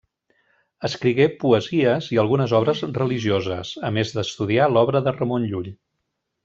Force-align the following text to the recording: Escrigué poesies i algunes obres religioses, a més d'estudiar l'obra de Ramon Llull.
Escrigué 0.87 1.27
poesies 1.43 2.07
i 2.15 2.19
algunes 2.23 2.57
obres 2.61 2.83
religioses, 2.97 3.77
a 3.91 3.93
més 3.99 4.15
d'estudiar 4.17 4.71
l'obra 4.75 5.07
de 5.09 5.19
Ramon 5.23 5.51
Llull. 5.53 5.75